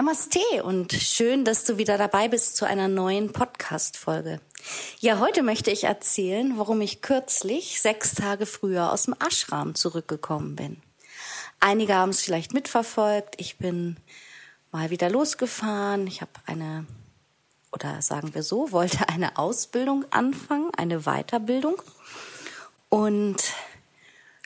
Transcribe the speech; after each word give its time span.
Namaste 0.00 0.64
und 0.64 0.94
schön, 0.94 1.44
dass 1.44 1.64
du 1.64 1.76
wieder 1.76 1.98
dabei 1.98 2.28
bist 2.28 2.56
zu 2.56 2.64
einer 2.64 2.88
neuen 2.88 3.34
Podcast-Folge. 3.34 4.40
Ja, 4.98 5.18
heute 5.18 5.42
möchte 5.42 5.70
ich 5.70 5.84
erzählen, 5.84 6.54
warum 6.56 6.80
ich 6.80 7.02
kürzlich 7.02 7.82
sechs 7.82 8.14
Tage 8.14 8.46
früher 8.46 8.94
aus 8.94 9.02
dem 9.02 9.14
Ashram 9.22 9.74
zurückgekommen 9.74 10.56
bin. 10.56 10.78
Einige 11.60 11.96
haben 11.96 12.08
es 12.08 12.22
vielleicht 12.22 12.54
mitverfolgt. 12.54 13.34
Ich 13.36 13.58
bin 13.58 13.98
mal 14.72 14.88
wieder 14.88 15.10
losgefahren. 15.10 16.06
Ich 16.06 16.22
habe 16.22 16.32
eine, 16.46 16.86
oder 17.70 18.00
sagen 18.00 18.32
wir 18.32 18.42
so, 18.42 18.72
wollte 18.72 19.06
eine 19.10 19.36
Ausbildung 19.36 20.06
anfangen, 20.12 20.70
eine 20.78 21.00
Weiterbildung. 21.00 21.76
Und 22.88 23.36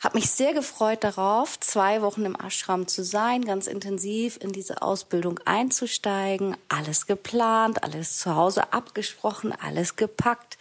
habe 0.04 0.18
mich 0.18 0.30
sehr 0.30 0.52
gefreut 0.52 1.02
darauf, 1.02 1.58
zwei 1.60 2.02
Wochen 2.02 2.24
im 2.24 2.36
Ashram 2.36 2.86
zu 2.86 3.02
sein, 3.02 3.42
ganz 3.42 3.66
intensiv 3.66 4.38
in 4.40 4.52
diese 4.52 4.82
Ausbildung 4.82 5.40
einzusteigen. 5.46 6.56
Alles 6.68 7.06
geplant, 7.06 7.82
alles 7.82 8.18
zu 8.18 8.34
Hause 8.36 8.72
abgesprochen, 8.72 9.52
alles 9.52 9.96
gepackt, 9.96 10.58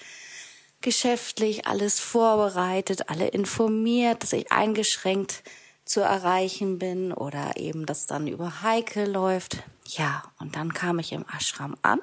geschäftlich, 0.82 1.68
alles 1.68 2.00
vorbereitet, 2.00 3.10
alle 3.10 3.28
informiert, 3.28 4.24
dass 4.24 4.34
ich 4.34 4.52
eingeschränkt 4.52 5.44
zu 5.86 6.00
erreichen 6.00 6.80
bin 6.80 7.12
oder 7.12 7.58
eben, 7.58 7.86
dass 7.86 8.06
dann 8.06 8.28
über 8.28 8.62
Heike 8.62 9.06
läuft. 9.06 9.58
Ja, 9.86 10.24
und 10.40 10.56
dann 10.56 10.74
kam 10.74 11.00
ich 11.00 11.12
im 11.12 11.26
Ashram 11.38 11.76
an 11.82 12.00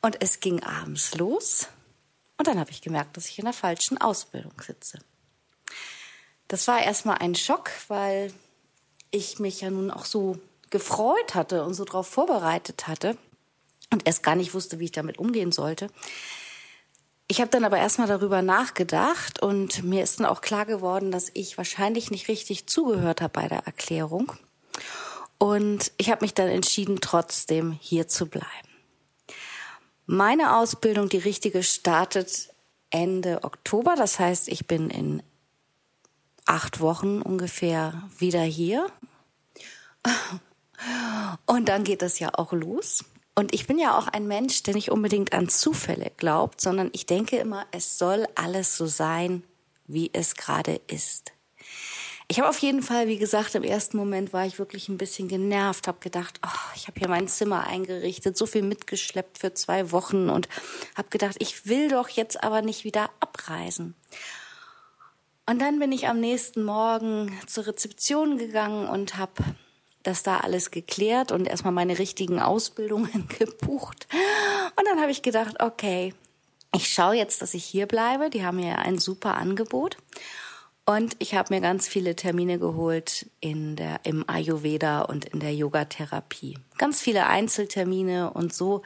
und 0.00 0.22
es 0.22 0.40
ging 0.40 0.62
abends 0.62 1.16
los. 1.16 1.68
Und 2.36 2.46
dann 2.46 2.60
habe 2.60 2.70
ich 2.70 2.82
gemerkt, 2.82 3.16
dass 3.16 3.26
ich 3.28 3.38
in 3.38 3.46
der 3.46 3.52
falschen 3.52 3.98
Ausbildung 3.98 4.52
sitze. 4.60 5.00
Das 6.48 6.66
war 6.66 6.82
erstmal 6.82 7.18
ein 7.18 7.34
Schock, 7.34 7.70
weil 7.88 8.32
ich 9.10 9.38
mich 9.38 9.60
ja 9.60 9.70
nun 9.70 9.90
auch 9.90 10.04
so 10.04 10.38
gefreut 10.70 11.34
hatte 11.34 11.64
und 11.64 11.74
so 11.74 11.84
darauf 11.84 12.06
vorbereitet 12.06 12.88
hatte 12.88 13.16
und 13.92 14.06
erst 14.06 14.22
gar 14.22 14.34
nicht 14.34 14.54
wusste, 14.54 14.78
wie 14.78 14.86
ich 14.86 14.92
damit 14.92 15.18
umgehen 15.18 15.52
sollte. 15.52 15.88
Ich 17.26 17.40
habe 17.40 17.50
dann 17.50 17.64
aber 17.64 17.76
erstmal 17.76 18.08
darüber 18.08 18.40
nachgedacht 18.40 19.42
und 19.42 19.82
mir 19.82 20.02
ist 20.02 20.18
dann 20.18 20.26
auch 20.26 20.40
klar 20.40 20.64
geworden, 20.64 21.10
dass 21.10 21.30
ich 21.34 21.58
wahrscheinlich 21.58 22.10
nicht 22.10 22.28
richtig 22.28 22.66
zugehört 22.66 23.20
habe 23.20 23.32
bei 23.34 23.48
der 23.48 23.66
Erklärung. 23.66 24.32
Und 25.36 25.92
ich 25.98 26.10
habe 26.10 26.24
mich 26.24 26.32
dann 26.32 26.48
entschieden, 26.48 27.00
trotzdem 27.00 27.72
hier 27.72 28.08
zu 28.08 28.26
bleiben. 28.26 28.46
Meine 30.06 30.56
Ausbildung, 30.56 31.10
die 31.10 31.18
richtige, 31.18 31.62
startet 31.62 32.48
Ende 32.88 33.44
Oktober. 33.44 33.94
Das 33.94 34.18
heißt, 34.18 34.48
ich 34.48 34.66
bin 34.66 34.88
in 34.88 35.22
acht 36.48 36.80
Wochen 36.80 37.20
ungefähr 37.20 38.02
wieder 38.18 38.42
hier. 38.42 38.86
Und 41.46 41.68
dann 41.68 41.84
geht 41.84 42.02
es 42.02 42.18
ja 42.18 42.30
auch 42.34 42.52
los. 42.52 43.04
Und 43.34 43.54
ich 43.54 43.66
bin 43.66 43.78
ja 43.78 43.96
auch 43.96 44.08
ein 44.08 44.26
Mensch, 44.26 44.62
der 44.64 44.74
nicht 44.74 44.90
unbedingt 44.90 45.32
an 45.32 45.48
Zufälle 45.48 46.10
glaubt, 46.16 46.60
sondern 46.60 46.90
ich 46.92 47.06
denke 47.06 47.36
immer, 47.36 47.66
es 47.70 47.98
soll 47.98 48.26
alles 48.34 48.76
so 48.76 48.86
sein, 48.86 49.44
wie 49.86 50.10
es 50.12 50.34
gerade 50.34 50.80
ist. 50.88 51.32
Ich 52.30 52.38
habe 52.38 52.48
auf 52.50 52.58
jeden 52.58 52.82
Fall, 52.82 53.08
wie 53.08 53.16
gesagt, 53.16 53.54
im 53.54 53.62
ersten 53.62 53.96
Moment 53.96 54.32
war 54.32 54.44
ich 54.44 54.58
wirklich 54.58 54.88
ein 54.88 54.98
bisschen 54.98 55.28
genervt, 55.28 55.88
habe 55.88 56.00
gedacht, 56.00 56.38
oh, 56.44 56.74
ich 56.74 56.86
habe 56.86 56.98
hier 56.98 57.08
mein 57.08 57.26
Zimmer 57.26 57.66
eingerichtet, 57.66 58.36
so 58.36 58.44
viel 58.44 58.62
mitgeschleppt 58.62 59.38
für 59.38 59.54
zwei 59.54 59.92
Wochen 59.92 60.28
und 60.28 60.48
habe 60.94 61.08
gedacht, 61.08 61.36
ich 61.38 61.66
will 61.66 61.88
doch 61.88 62.08
jetzt 62.10 62.42
aber 62.42 62.60
nicht 62.60 62.84
wieder 62.84 63.08
abreisen. 63.20 63.94
Und 65.48 65.60
dann 65.62 65.78
bin 65.78 65.92
ich 65.92 66.08
am 66.08 66.20
nächsten 66.20 66.62
Morgen 66.62 67.32
zur 67.46 67.66
Rezeption 67.66 68.36
gegangen 68.36 68.86
und 68.86 69.16
habe 69.16 69.32
das 70.02 70.22
da 70.22 70.40
alles 70.40 70.70
geklärt 70.70 71.32
und 71.32 71.48
erstmal 71.48 71.72
meine 71.72 71.98
richtigen 71.98 72.38
Ausbildungen 72.38 73.28
gebucht. 73.38 74.06
Und 74.76 74.86
dann 74.86 75.00
habe 75.00 75.10
ich 75.10 75.22
gedacht, 75.22 75.62
okay, 75.62 76.12
ich 76.74 76.92
schaue 76.92 77.14
jetzt, 77.14 77.40
dass 77.40 77.54
ich 77.54 77.64
hier 77.64 77.86
bleibe. 77.86 78.28
Die 78.28 78.44
haben 78.44 78.58
mir 78.58 78.78
ein 78.80 78.98
super 78.98 79.38
Angebot. 79.38 79.96
Und 80.84 81.16
ich 81.18 81.34
habe 81.34 81.54
mir 81.54 81.62
ganz 81.62 81.88
viele 81.88 82.14
Termine 82.14 82.58
geholt 82.58 83.30
in 83.40 83.74
der, 83.74 84.00
im 84.04 84.28
Ayurveda 84.28 85.00
und 85.00 85.24
in 85.24 85.40
der 85.40 85.54
Yogatherapie. 85.54 86.58
Ganz 86.76 87.00
viele 87.00 87.26
Einzeltermine 87.26 88.32
und 88.32 88.52
so 88.52 88.82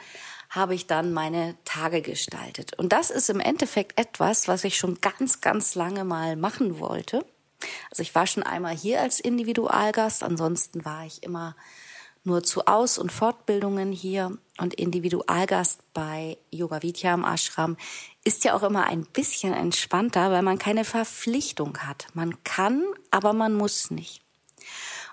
habe 0.53 0.75
ich 0.75 0.87
dann 0.87 1.15
meine 1.15 1.57
Tage 1.65 2.03
gestaltet. 2.03 2.79
Und 2.79 2.93
das 2.93 3.11
ist 3.11 3.31
im 3.31 3.41
Endeffekt 3.41 3.99
etwas, 3.99 4.49
was 4.49 4.65
ich 4.65 4.77
schon 4.77 5.01
ganz, 5.01 5.41
ganz 5.41 5.75
lange 5.75 6.05
mal 6.05 6.37
machen 6.37 6.79
wollte. 6.79 7.25
Also 7.91 8.03
ich 8.03 8.15
war 8.15 8.27
schon 8.27 8.43
einmal 8.43 8.77
hier 8.77 9.01
als 9.01 9.19
Individualgast, 9.19 10.23
ansonsten 10.23 10.85
war 10.85 11.07
ich 11.07 11.23
immer 11.23 11.57
nur 12.23 12.43
zu 12.45 12.67
Aus- 12.67 12.99
und 12.99 13.11
Fortbildungen 13.11 13.93
hier 13.93 14.37
und 14.59 14.75
Individualgast 14.75 15.81
bei 15.95 16.37
Yoga 16.51 16.83
Vidya 16.83 17.15
im 17.15 17.25
Ashram 17.25 17.77
ist 18.23 18.45
ja 18.45 18.55
auch 18.55 18.63
immer 18.63 18.87
ein 18.87 19.05
bisschen 19.05 19.55
entspannter, 19.55 20.31
weil 20.31 20.43
man 20.43 20.59
keine 20.59 20.85
Verpflichtung 20.85 21.79
hat. 21.79 22.07
Man 22.13 22.45
kann, 22.45 22.85
aber 23.11 23.33
man 23.33 23.55
muss 23.55 23.91
nicht. 23.91 24.23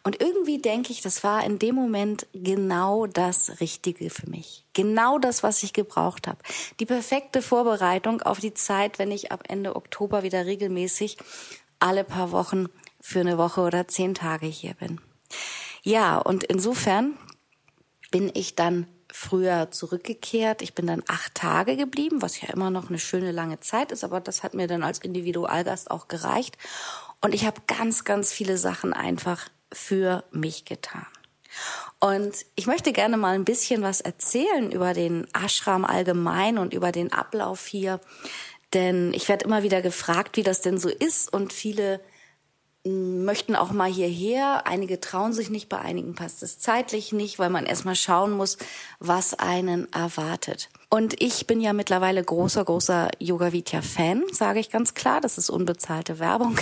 Und 0.03 0.21
irgendwie 0.21 0.59
denke 0.59 0.91
ich, 0.91 1.01
das 1.01 1.23
war 1.23 1.43
in 1.43 1.59
dem 1.59 1.75
Moment 1.75 2.27
genau 2.33 3.05
das 3.05 3.59
Richtige 3.59 4.09
für 4.09 4.29
mich. 4.29 4.65
Genau 4.73 5.19
das, 5.19 5.43
was 5.43 5.61
ich 5.63 5.73
gebraucht 5.73 6.27
habe. 6.27 6.39
Die 6.79 6.85
perfekte 6.85 7.41
Vorbereitung 7.41 8.21
auf 8.21 8.39
die 8.39 8.53
Zeit, 8.53 8.99
wenn 8.99 9.11
ich 9.11 9.31
ab 9.31 9.43
Ende 9.47 9.75
Oktober 9.75 10.23
wieder 10.23 10.45
regelmäßig 10.45 11.17
alle 11.79 12.03
paar 12.03 12.31
Wochen 12.31 12.67
für 13.01 13.19
eine 13.21 13.37
Woche 13.37 13.61
oder 13.61 13.87
zehn 13.87 14.13
Tage 14.13 14.47
hier 14.47 14.73
bin. 14.73 14.99
Ja, 15.83 16.17
und 16.17 16.43
insofern 16.43 17.17
bin 18.11 18.31
ich 18.33 18.55
dann 18.55 18.87
früher 19.11 19.71
zurückgekehrt. 19.71 20.61
Ich 20.61 20.75
bin 20.75 20.87
dann 20.87 21.03
acht 21.07 21.33
Tage 21.35 21.75
geblieben, 21.77 22.21
was 22.21 22.41
ja 22.41 22.49
immer 22.49 22.69
noch 22.69 22.89
eine 22.89 22.99
schöne 22.99 23.31
lange 23.31 23.59
Zeit 23.59 23.91
ist, 23.91 24.03
aber 24.03 24.19
das 24.19 24.43
hat 24.43 24.53
mir 24.53 24.67
dann 24.67 24.83
als 24.83 24.99
Individualgast 24.99 25.89
auch 25.89 26.07
gereicht. 26.07 26.57
Und 27.21 27.33
ich 27.33 27.45
habe 27.45 27.61
ganz, 27.67 28.03
ganz 28.03 28.31
viele 28.31 28.57
Sachen 28.57 28.93
einfach 28.93 29.49
für 29.71 30.23
mich 30.31 30.65
getan. 30.65 31.05
Und 31.99 32.45
ich 32.55 32.67
möchte 32.67 32.93
gerne 32.93 33.17
mal 33.17 33.35
ein 33.35 33.45
bisschen 33.45 33.81
was 33.81 34.01
erzählen 34.01 34.71
über 34.71 34.93
den 34.93 35.27
Ashram 35.33 35.83
allgemein 35.83 36.57
und 36.57 36.73
über 36.73 36.91
den 36.91 37.11
Ablauf 37.11 37.65
hier. 37.65 37.99
Denn 38.73 39.13
ich 39.13 39.27
werde 39.27 39.45
immer 39.45 39.63
wieder 39.63 39.81
gefragt, 39.81 40.37
wie 40.37 40.43
das 40.43 40.61
denn 40.61 40.77
so 40.77 40.89
ist. 40.89 41.33
Und 41.33 41.51
viele 41.51 41.99
hm, 42.85 43.25
möchten 43.25 43.55
auch 43.55 43.71
mal 43.71 43.91
hierher. 43.91 44.67
Einige 44.67 45.01
trauen 45.01 45.33
sich 45.33 45.49
nicht, 45.49 45.69
bei 45.69 45.79
einigen 45.79 46.15
passt 46.15 46.43
es 46.43 46.59
zeitlich 46.59 47.11
nicht, 47.11 47.39
weil 47.39 47.49
man 47.49 47.65
erstmal 47.65 47.95
schauen 47.95 48.31
muss, 48.31 48.57
was 48.99 49.33
einen 49.33 49.91
erwartet. 49.91 50.69
Und 50.91 51.21
ich 51.21 51.45
bin 51.45 51.61
ja 51.61 51.71
mittlerweile 51.71 52.23
großer, 52.23 52.65
großer 52.65 53.09
Yoga 53.19 53.53
Vidya 53.53 53.83
Fan, 53.83 54.23
sage 54.31 54.59
ich 54.59 54.71
ganz 54.71 54.95
klar. 54.95 55.21
Das 55.21 55.37
ist 55.37 55.51
unbezahlte 55.51 56.17
Werbung. 56.17 56.57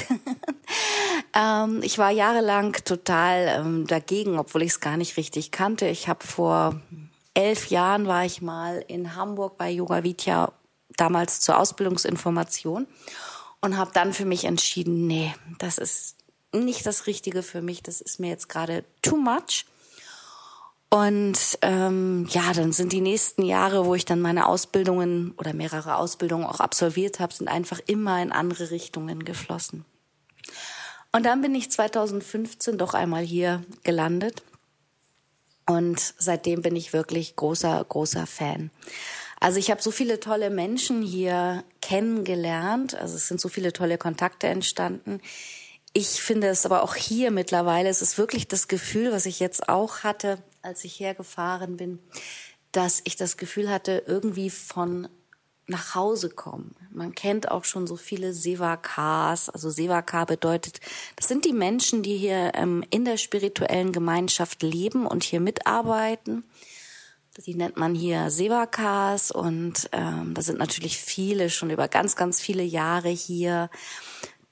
ähm, 1.33 1.81
ich 1.81 1.97
war 1.97 2.11
jahrelang 2.11 2.73
total 2.83 3.47
ähm, 3.47 3.87
dagegen, 3.87 4.37
obwohl 4.37 4.63
ich 4.63 4.71
es 4.71 4.79
gar 4.81 4.97
nicht 4.97 5.15
richtig 5.15 5.51
kannte. 5.51 5.87
Ich 5.87 6.09
habe 6.09 6.27
vor 6.27 6.81
elf 7.35 7.67
Jahren 7.67 8.07
war 8.07 8.25
ich 8.25 8.41
mal 8.41 8.83
in 8.87 9.15
Hamburg 9.15 9.57
bei 9.57 9.69
Yoga 9.69 10.03
Vidya, 10.03 10.51
damals 10.97 11.39
zur 11.39 11.57
Ausbildungsinformation 11.57 12.85
und 13.61 13.77
habe 13.77 13.91
dann 13.93 14.11
für 14.11 14.25
mich 14.25 14.43
entschieden, 14.43 15.07
nee, 15.07 15.33
das 15.59 15.77
ist 15.77 16.17
nicht 16.51 16.85
das 16.85 17.07
Richtige 17.07 17.43
für 17.43 17.61
mich. 17.61 17.81
Das 17.83 18.01
ist 18.01 18.19
mir 18.19 18.29
jetzt 18.29 18.49
gerade 18.49 18.83
too 19.01 19.15
much. 19.15 19.65
Und 20.89 21.59
ähm, 21.63 22.27
ja, 22.29 22.53
dann 22.53 22.71
sind 22.71 22.93
die 22.93 23.01
nächsten 23.01 23.43
Jahre, 23.43 23.85
wo 23.85 23.93
ich 23.93 24.05
dann 24.05 24.21
meine 24.21 24.47
Ausbildungen 24.47 25.33
oder 25.37 25.53
mehrere 25.53 25.97
Ausbildungen 25.97 26.45
auch 26.45 26.61
absolviert 26.61 27.19
habe, 27.19 27.33
sind 27.33 27.49
einfach 27.49 27.81
immer 27.87 28.21
in 28.21 28.31
andere 28.31 28.71
Richtungen 28.71 29.25
geflossen. 29.25 29.83
Und 31.11 31.25
dann 31.25 31.41
bin 31.41 31.55
ich 31.55 31.71
2015 31.71 32.77
doch 32.77 32.93
einmal 32.93 33.23
hier 33.23 33.63
gelandet. 33.83 34.43
Und 35.65 36.13
seitdem 36.17 36.61
bin 36.61 36.77
ich 36.77 36.93
wirklich 36.93 37.35
großer, 37.35 37.83
großer 37.83 38.25
Fan. 38.25 38.71
Also 39.39 39.59
ich 39.59 39.69
habe 39.69 39.81
so 39.81 39.91
viele 39.91 40.21
tolle 40.21 40.49
Menschen 40.49 41.01
hier 41.01 41.65
kennengelernt. 41.81 42.95
Also 42.95 43.15
es 43.15 43.27
sind 43.27 43.41
so 43.41 43.49
viele 43.49 43.73
tolle 43.73 43.97
Kontakte 43.97 44.47
entstanden. 44.47 45.21
ich 45.93 46.21
finde 46.21 46.47
es 46.47 46.65
aber 46.65 46.83
auch 46.83 46.95
hier 46.95 47.31
mittlerweile, 47.31 47.89
es 47.89 48.01
ist 48.01 48.17
wirklich 48.17 48.47
das 48.47 48.67
Gefühl, 48.67 49.11
was 49.11 49.25
ich 49.25 49.39
jetzt 49.39 49.67
auch 49.67 50.03
hatte, 50.03 50.37
als 50.61 50.83
ich 50.83 50.99
hergefahren 50.99 51.77
bin, 51.77 51.99
dass 52.71 53.01
ich 53.05 53.15
das 53.15 53.37
Gefühl 53.37 53.69
hatte, 53.69 54.03
irgendwie 54.05 54.49
von 54.49 55.07
nach 55.67 55.95
Hause 55.95 56.29
kommen. 56.29 56.75
Man 56.91 57.13
kennt 57.13 57.51
auch 57.51 57.65
schon 57.65 57.87
so 57.87 57.97
viele 57.97 58.33
Sevakars. 58.33 59.49
Also 59.49 59.69
Sevakar 59.69 60.25
bedeutet, 60.25 60.79
das 61.17 61.27
sind 61.27 61.43
die 61.43 61.53
Menschen, 61.53 62.03
die 62.03 62.15
hier 62.15 62.53
ähm, 62.55 62.85
in 62.89 63.03
der 63.03 63.17
spirituellen 63.17 63.91
Gemeinschaft 63.91 64.63
leben 64.63 65.05
und 65.05 65.23
hier 65.23 65.41
mitarbeiten. 65.41 66.45
Die 67.45 67.53
nennt 67.53 67.77
man 67.77 67.93
hier 67.93 68.31
Sevakars 68.31 69.29
und 69.29 69.89
ähm, 69.91 70.33
da 70.33 70.41
sind 70.41 70.57
natürlich 70.57 70.97
viele 70.97 71.51
schon 71.51 71.69
über 71.69 71.87
ganz, 71.87 72.15
ganz 72.15 72.41
viele 72.41 72.63
Jahre 72.63 73.09
hier. 73.09 73.69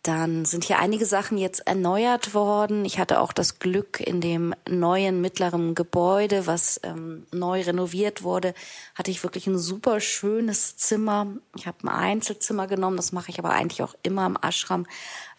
Dann 0.06 0.46
sind 0.46 0.66
hier 0.66 0.78
einige 0.78 1.08
Sachen 1.08 1.36
jetzt 1.40 1.66
erneuert 1.66 2.36
worden. 2.36 2.86
Ich 2.86 3.00
hatte 3.00 3.20
auch 3.20 3.34
das 3.34 3.58
Glück, 3.58 4.00
in 4.00 4.22
dem 4.22 4.54
neuen 4.70 5.20
mittleren 5.20 5.74
Gebäude, 5.74 6.46
was 6.46 6.80
ähm, 6.84 7.26
neu 7.32 7.64
renoviert 7.64 8.22
wurde, 8.22 8.54
hatte 8.94 9.10
ich 9.10 9.24
wirklich 9.24 9.48
ein 9.48 9.58
super 9.58 10.00
schönes 10.00 10.78
Zimmer. 10.78 11.26
Ich 11.56 11.66
habe 11.66 11.78
ein 11.82 11.90
Einzelzimmer 11.90 12.68
genommen, 12.68 12.98
das 12.98 13.14
mache 13.14 13.32
ich 13.32 13.40
aber 13.40 13.50
eigentlich 13.50 13.82
auch 13.82 13.96
immer 14.04 14.28
im 14.28 14.38
Ashram, 14.40 14.86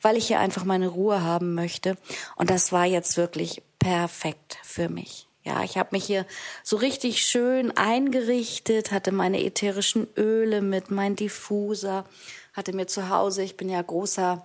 weil 0.03 0.17
ich 0.17 0.27
hier 0.27 0.41
einfach 0.41 0.65
meine 0.65 0.89
Ruhe 0.89 1.23
haben 1.23 1.55
möchte. 1.55 1.97
Und 2.35 2.51
das 2.51 2.73
war 2.73 2.87
jetzt 2.87 3.17
wirklich 3.17 3.63
perfekt 3.79 4.59
für 4.65 4.89
mich. 4.89 5.29
Ja, 5.45 5.63
ich 5.63 5.79
habe 5.79 5.91
mich 5.93 6.05
hier 6.05 6.27
so 6.65 6.77
richtig 6.77 7.25
schön 7.25 7.71
eingerichtet, 7.77 8.91
hatte 8.91 9.13
meine 9.13 9.45
ätherischen 9.45 10.09
Öle 10.17 10.61
mit, 10.61 10.91
mein 10.91 11.15
Diffuser, 11.15 12.05
hatte 12.53 12.73
mir 12.73 12.89
zu 12.89 13.11
Hause, 13.11 13.45
ich 13.45 13.57
bin 13.57 13.69
ja 13.69 13.81
großer 13.81 14.45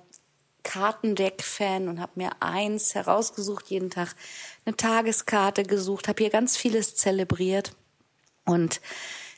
Kartendeck-Fan 0.64 1.88
und 1.88 2.00
habe 2.00 2.14
mir 2.16 2.32
eins 2.40 2.96
herausgesucht, 2.96 3.68
jeden 3.68 3.90
Tag 3.90 4.16
eine 4.66 4.76
Tageskarte 4.76 5.64
gesucht, 5.64 6.08
habe 6.08 6.24
hier 6.24 6.30
ganz 6.30 6.58
vieles 6.58 6.96
zelebriert. 6.96 7.76
Und 8.46 8.82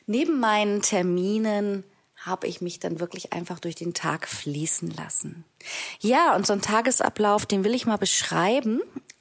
neben 0.06 0.40
meinen 0.40 0.82
Terminen 0.82 1.84
habe 2.16 2.46
ich 2.46 2.60
mich 2.60 2.80
dann 2.80 3.00
wirklich 3.00 3.32
einfach 3.32 3.60
durch 3.60 3.74
den 3.74 3.94
Tag 3.94 4.28
fließen 4.28 4.90
lassen. 4.90 5.44
Ja, 6.00 6.34
und 6.34 6.46
so 6.46 6.54
ein 6.54 6.62
Tagesablauf, 6.62 7.46
den 7.46 7.64
will 7.64 7.74
ich 7.74 7.86
mal 7.86 7.98
beschreiben. 7.98 8.80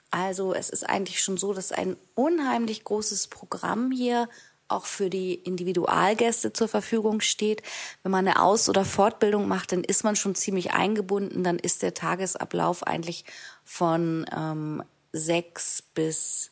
Also 0.10 0.54
es 0.54 0.70
ist 0.70 0.88
eigentlich 0.88 1.22
schon 1.22 1.38
so, 1.38 1.54
dass 1.54 1.72
ein 1.72 1.98
unheimlich 2.16 2.84
großes 2.84 3.28
Programm 3.28 3.92
hier 3.92 4.30
auch 4.74 4.86
für 4.86 5.10
die 5.10 5.36
Individualgäste 5.36 6.54
zur 6.54 6.68
Verfügung 6.68 7.22
steht. 7.22 7.62
Wenn 8.02 8.12
man 8.12 8.28
eine 8.28 8.42
Aus- 8.42 8.70
oder 8.70 8.86
Fortbildung 8.86 9.48
macht, 9.48 9.72
dann 9.72 9.84
ist 9.84 10.04
man 10.04 10.16
schon 10.16 10.36
ziemlich 10.36 10.72
eingebunden. 10.74 11.44
Dann 11.44 11.60
ist 11.60 11.82
der 11.82 11.94
Tagesablauf 11.94 12.86
eigentlich 12.86 13.26
von 13.64 14.26
ähm, 14.36 14.84
6 15.14 15.84
bis 15.94 16.52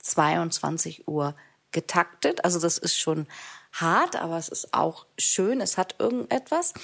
22 0.00 1.06
Uhr 1.06 1.34
getaktet. 1.70 2.44
Also 2.44 2.58
das 2.58 2.78
ist 2.78 2.98
schon 2.98 3.26
hart, 3.72 4.16
aber 4.16 4.38
es 4.38 4.48
ist 4.48 4.74
auch 4.74 5.06
schön. 5.18 5.60
Es 5.60 5.76
hat 5.76 5.96
irgendetwas. 5.98 6.74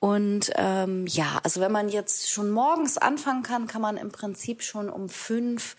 Und 0.00 0.52
ähm, 0.56 1.06
ja, 1.06 1.40
also 1.42 1.60
wenn 1.60 1.72
man 1.72 1.88
jetzt 1.88 2.30
schon 2.30 2.50
morgens 2.50 2.98
anfangen 2.98 3.42
kann, 3.42 3.66
kann 3.66 3.80
man 3.80 3.96
im 3.96 4.12
Prinzip 4.12 4.62
schon 4.62 4.90
um 4.90 5.08
fünf 5.08 5.76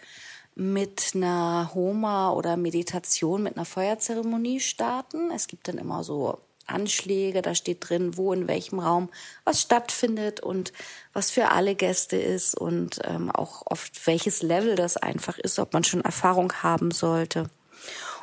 mit 0.56 1.12
einer 1.14 1.72
Homa 1.74 2.32
oder 2.32 2.58
Meditation, 2.58 3.44
mit 3.44 3.58
einer 3.58 3.66
Feuerzeremonie 3.66 4.62
starten. 4.62 5.32
Es 5.32 5.48
gibt 5.48 5.68
dann 5.68 5.78
immer 5.78 6.04
so 6.04 6.40
Anschläge, 6.68 7.42
da 7.42 7.54
steht 7.54 7.88
drin, 7.88 8.18
wo 8.18 8.34
in 8.34 8.48
welchem 8.48 8.80
Raum 8.80 9.10
was 9.44 9.62
stattfindet 9.62 10.40
und 10.40 10.74
was 11.14 11.30
für 11.30 11.52
alle 11.52 11.76
Gäste 11.76 12.18
ist 12.18 12.56
und 12.56 13.02
ähm, 13.04 13.30
auch 13.32 13.64
oft 13.66 14.08
welches 14.08 14.42
Level 14.42 14.76
das 14.76 14.98
einfach 14.98 15.38
ist, 15.38 15.60
ob 15.60 15.74
man 15.74 15.84
schon 15.84 16.02
Erfahrung 16.02 16.52
haben 16.64 16.92
sollte. 16.92 17.50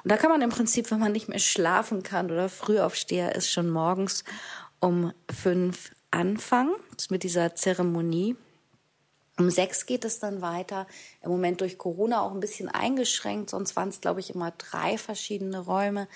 Und 0.03 0.11
da 0.11 0.17
kann 0.17 0.31
man 0.31 0.43
im 0.43 0.51
Prinzip, 0.51 0.91
wenn 0.91 0.99
man 0.99 1.13
nicht 1.13 1.29
mehr 1.29 1.39
schlafen 1.39 2.03
kann 2.03 2.31
oder 2.31 2.49
Frühaufsteher 2.49 3.35
ist, 3.37 3.51
schon 3.51 3.71
morgens 3.71 4.25
um 4.81 5.13
fünf 5.33 5.93
anfangen 6.11 6.75
mit 7.11 7.23
dieser 7.23 7.55
Zeremonie. 7.55 8.37
Um 9.39 9.51
sechs 9.51 9.87
geht 9.87 10.05
es 10.05 10.19
dann 10.19 10.43
weiter. 10.43 10.87
Im 11.23 11.31
Moment 11.31 11.63
durch 11.63 11.79
Corona 11.79 12.21
auch 12.21 12.33
ein 12.33 12.41
bisschen 12.41 12.69
eingeschränkt. 12.69 13.49
Sonst 13.49 13.77
waren 13.77 13.89
es, 13.89 14.01
glaube 14.01 14.21
ich, 14.21 14.35
immer 14.35 14.51
drei 14.51 14.99
verschiedene 14.99 15.59
Räume 15.61 16.07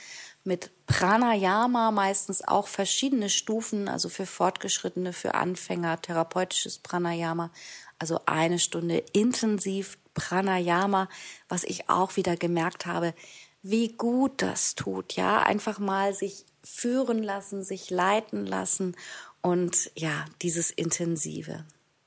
mit 0.45 0.71
Pranayama, 0.87 1.91
meistens 1.91 2.47
auch 2.47 2.69
verschiedene 2.69 3.31
Stufen, 3.31 3.89
also 3.89 4.09
für 4.09 4.27
Fortgeschrittene, 4.27 5.13
für 5.13 5.35
Anfänger, 5.35 6.01
therapeutisches 6.01 6.79
Pranayama. 6.79 7.51
Also 7.99 8.21
eine 8.27 8.59
Stunde 8.59 8.99
intensiv 9.13 9.99
Pranayama, 10.13 11.09
was 11.49 11.65
ich 11.65 11.89
auch 11.89 12.17
wieder 12.17 12.37
gemerkt 12.37 12.87
habe, 12.87 13.15
wie 13.63 13.89
gut 13.89 14.43
das 14.43 14.75
tut. 14.75 15.15
Ja, 15.17 15.43
einfach 15.43 15.79
mal 15.79 16.15
sich 16.15 16.45
führen 16.63 17.23
lassen, 17.23 17.65
sich 17.65 17.91
leiten 17.91 18.47
lassen 18.47 18.95
und 19.41 19.91
ja, 19.95 20.27
dieses 20.43 20.71
Intensive. 20.71 21.65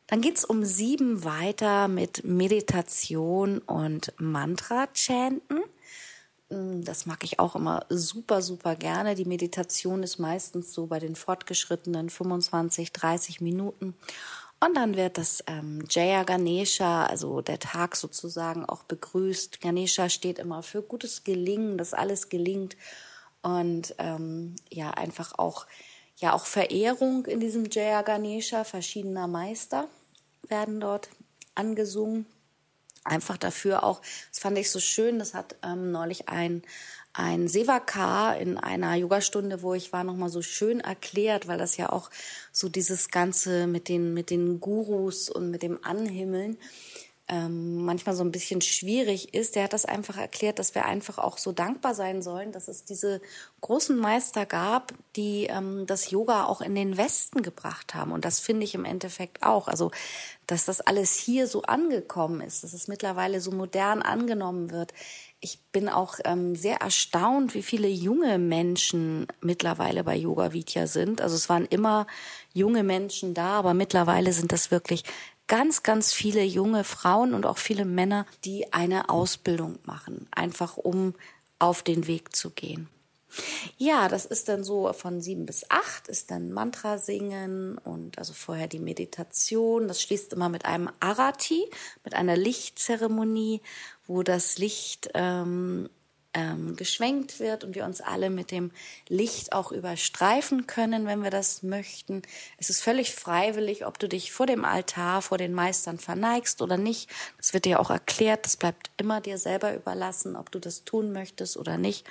Dann 0.09 0.21
geht's 0.21 0.43
um 0.43 0.65
sieben 0.65 1.23
weiter 1.23 1.87
mit 1.87 2.23
Meditation 2.23 3.59
und 3.59 4.11
Mantra-Chanten. 4.17 5.61
Mm, 6.49 6.81
das 6.81 7.05
mag 7.05 7.23
ich 7.23 7.37
auch 7.37 7.55
immer 7.55 7.85
super, 7.89 8.41
super 8.41 8.75
gerne. 8.75 9.13
Die 9.13 9.25
Meditation 9.25 10.01
ist 10.01 10.17
meistens 10.17 10.73
so 10.73 10.87
bei 10.87 10.97
den 10.97 11.15
fortgeschrittenen 11.15 12.09
25, 12.09 12.91
30 12.91 13.39
Minuten. 13.39 13.93
Und 14.59 14.75
dann 14.75 14.97
wird 14.97 15.19
das 15.19 15.43
ähm, 15.45 15.85
Jaya 15.87 16.23
Ganesha, 16.23 17.05
also 17.05 17.41
der 17.41 17.59
Tag 17.59 17.95
sozusagen, 17.95 18.65
auch 18.65 18.81
begrüßt. 18.81 19.61
Ganesha 19.61 20.09
steht 20.09 20.39
immer 20.39 20.63
für 20.63 20.81
gutes 20.81 21.23
Gelingen, 21.23 21.77
dass 21.77 21.93
alles 21.93 22.29
gelingt. 22.29 22.77
Und 23.43 23.93
ähm, 23.99 24.55
ja, 24.71 24.89
einfach 24.89 25.37
auch, 25.37 25.67
ja, 26.17 26.33
auch 26.33 26.47
Verehrung 26.47 27.27
in 27.27 27.39
diesem 27.39 27.69
Jaya 27.69 28.01
Ganesha 28.01 28.63
verschiedener 28.63 29.27
Meister 29.27 29.87
werden 30.49 30.79
dort 30.79 31.09
angesungen. 31.55 32.25
Einfach 33.03 33.37
dafür 33.37 33.83
auch, 33.83 34.01
das 34.29 34.39
fand 34.39 34.57
ich 34.57 34.69
so 34.69 34.79
schön, 34.79 35.19
das 35.19 35.33
hat 35.33 35.55
ähm, 35.63 35.91
neulich 35.91 36.27
ein, 36.27 36.63
ein 37.13 37.47
Sevakar 37.47 38.37
in 38.37 38.57
einer 38.57 38.95
Yogastunde, 38.95 39.61
wo 39.61 39.73
ich 39.73 39.93
war, 39.93 40.03
nochmal 40.03 40.29
so 40.29 40.41
schön 40.41 40.79
erklärt, 40.81 41.47
weil 41.47 41.57
das 41.57 41.77
ja 41.77 41.91
auch 41.91 42.11
so 42.51 42.69
dieses 42.69 43.09
Ganze 43.09 43.67
mit 43.67 43.87
den, 43.87 44.13
mit 44.13 44.29
den 44.29 44.59
Gurus 44.59 45.29
und 45.29 45.49
mit 45.49 45.63
dem 45.63 45.83
Anhimmeln, 45.83 46.57
ähm, 47.29 47.85
manchmal 47.85 48.15
so 48.15 48.23
ein 48.23 48.31
bisschen 48.31 48.59
schwierig 48.61 49.35
ist. 49.35 49.55
Der 49.55 49.65
hat 49.65 49.73
das 49.73 49.85
einfach 49.85 50.17
erklärt, 50.17 50.57
dass 50.57 50.73
wir 50.73 50.85
einfach 50.85 51.19
auch 51.19 51.37
so 51.37 51.51
dankbar 51.51 51.93
sein 51.93 52.23
sollen, 52.23 52.51
dass 52.51 52.67
es 52.67 52.85
diese 52.85 53.21
großen 53.61 53.95
Meister 53.95 54.47
gab, 54.47 54.93
die 55.15 55.45
ähm, 55.45 55.85
das 55.85 56.09
Yoga 56.09 56.45
auch 56.45 56.61
in 56.61 56.73
den 56.73 56.97
Westen 56.97 57.43
gebracht 57.43 57.93
haben. 57.93 58.11
Und 58.11 58.25
das 58.25 58.39
finde 58.39 58.63
ich 58.63 58.73
im 58.73 58.83
Endeffekt 58.83 59.43
auch. 59.43 59.67
Also, 59.67 59.91
dass 60.47 60.65
das 60.65 60.81
alles 60.81 61.13
hier 61.13 61.45
so 61.45 61.61
angekommen 61.61 62.41
ist, 62.41 62.63
dass 62.63 62.73
es 62.73 62.87
mittlerweile 62.87 63.39
so 63.41 63.51
modern 63.51 64.01
angenommen 64.01 64.71
wird. 64.71 64.93
Ich 65.41 65.59
bin 65.71 65.87
auch 65.87 66.15
ähm, 66.25 66.55
sehr 66.55 66.81
erstaunt, 66.81 67.53
wie 67.53 67.63
viele 67.63 67.87
junge 67.87 68.37
Menschen 68.37 69.27
mittlerweile 69.41 70.03
bei 70.03 70.15
Yoga 70.15 70.51
Vidya 70.51 70.85
sind. 70.85 71.21
Also 71.21 71.35
es 71.35 71.47
waren 71.47 71.65
immer 71.65 72.07
junge 72.53 72.83
Menschen 72.83 73.33
da, 73.33 73.51
aber 73.51 73.73
mittlerweile 73.73 74.33
sind 74.33 74.51
das 74.51 74.69
wirklich 74.69 75.05
ganz, 75.47 75.81
ganz 75.81 76.13
viele 76.13 76.43
junge 76.43 76.83
Frauen 76.83 77.33
und 77.33 77.45
auch 77.45 77.57
viele 77.57 77.85
Männer, 77.85 78.25
die 78.43 78.73
eine 78.73 79.09
Ausbildung 79.09 79.79
machen, 79.83 80.27
einfach 80.31 80.77
um 80.77 81.15
auf 81.57 81.83
den 81.83 82.07
Weg 82.07 82.35
zu 82.35 82.51
gehen. 82.51 82.89
Ja, 83.77 84.07
das 84.07 84.25
ist 84.25 84.49
dann 84.49 84.63
so 84.63 84.91
von 84.93 85.21
sieben 85.21 85.45
bis 85.45 85.65
acht 85.69 86.07
ist 86.07 86.31
dann 86.31 86.51
Mantra 86.51 86.97
singen 86.97 87.77
und 87.77 88.17
also 88.17 88.33
vorher 88.33 88.67
die 88.67 88.79
Meditation. 88.79 89.87
Das 89.87 90.01
schließt 90.01 90.33
immer 90.33 90.49
mit 90.49 90.65
einem 90.65 90.89
Arati, 90.99 91.69
mit 92.03 92.15
einer 92.15 92.35
Lichtzeremonie, 92.35 93.61
wo 94.07 94.23
das 94.23 94.57
Licht 94.57 95.09
ähm, 95.13 95.89
ähm, 96.33 96.75
geschwenkt 96.75 97.39
wird 97.39 97.63
und 97.63 97.75
wir 97.75 97.85
uns 97.85 98.01
alle 98.01 98.29
mit 98.29 98.51
dem 98.51 98.71
Licht 99.07 99.53
auch 99.53 99.71
überstreifen 99.71 100.67
können, 100.67 101.05
wenn 101.05 101.23
wir 101.23 101.31
das 101.31 101.63
möchten. 101.63 102.21
Es 102.57 102.69
ist 102.69 102.81
völlig 102.81 103.15
freiwillig, 103.15 103.85
ob 103.85 103.99
du 103.99 104.07
dich 104.07 104.31
vor 104.31 104.45
dem 104.45 104.65
Altar, 104.65 105.21
vor 105.21 105.37
den 105.37 105.53
Meistern 105.53 105.97
verneigst 105.97 106.61
oder 106.61 106.77
nicht. 106.77 107.09
Das 107.37 107.53
wird 107.53 107.65
dir 107.65 107.79
auch 107.79 107.89
erklärt. 107.89 108.45
Das 108.45 108.57
bleibt 108.57 108.91
immer 108.97 109.21
dir 109.21 109.37
selber 109.37 109.73
überlassen, 109.73 110.35
ob 110.35 110.51
du 110.51 110.59
das 110.59 110.83
tun 110.83 111.11
möchtest 111.11 111.57
oder 111.57 111.77
nicht. 111.77 112.05